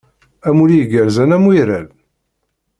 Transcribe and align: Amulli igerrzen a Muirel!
Amulli 0.47 0.75
igerrzen 0.83 1.35
a 1.35 1.37
Muirel! 1.43 1.87